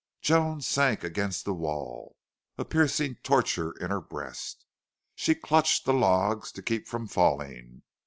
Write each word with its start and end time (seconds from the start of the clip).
Joan 0.19 0.61
sank 0.61 1.03
against 1.03 1.45
the 1.45 1.53
wall, 1.53 2.17
a 2.57 2.65
piercing 2.65 3.17
torture 3.21 3.73
in 3.73 3.91
her 3.91 4.01
breast. 4.01 4.65
She 5.13 5.35
clutched 5.35 5.85
the 5.85 5.93
logs 5.93 6.51
to 6.53 6.63
keep 6.63 6.87
from 6.87 7.05
falling. 7.05 7.83